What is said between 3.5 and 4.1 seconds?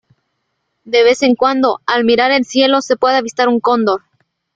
cóndor.